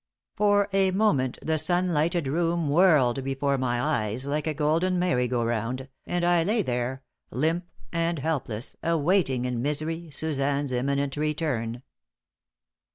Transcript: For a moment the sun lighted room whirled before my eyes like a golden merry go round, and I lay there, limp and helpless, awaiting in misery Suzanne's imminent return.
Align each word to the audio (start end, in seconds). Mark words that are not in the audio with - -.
For 0.35 0.67
a 0.73 0.89
moment 0.89 1.37
the 1.43 1.59
sun 1.59 1.93
lighted 1.93 2.25
room 2.27 2.69
whirled 2.69 3.23
before 3.23 3.59
my 3.59 3.79
eyes 3.79 4.25
like 4.25 4.47
a 4.47 4.53
golden 4.55 4.97
merry 4.97 5.27
go 5.27 5.43
round, 5.43 5.89
and 6.07 6.25
I 6.25 6.43
lay 6.43 6.63
there, 6.63 7.03
limp 7.29 7.67
and 7.93 8.17
helpless, 8.17 8.75
awaiting 8.81 9.45
in 9.45 9.61
misery 9.61 10.09
Suzanne's 10.09 10.71
imminent 10.71 11.17
return. 11.17 11.83